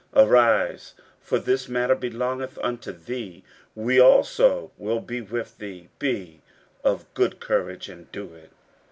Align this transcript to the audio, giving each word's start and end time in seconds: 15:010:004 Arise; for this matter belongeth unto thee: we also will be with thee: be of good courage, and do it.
15:010:004 0.15 0.25
Arise; 0.31 0.93
for 1.21 1.37
this 1.37 1.69
matter 1.69 1.93
belongeth 1.93 2.57
unto 2.63 2.91
thee: 2.91 3.43
we 3.75 3.99
also 3.99 4.71
will 4.75 4.99
be 4.99 5.21
with 5.21 5.59
thee: 5.59 5.89
be 5.99 6.41
of 6.83 7.05
good 7.13 7.39
courage, 7.39 7.87
and 7.87 8.11
do 8.11 8.33
it. 8.33 8.49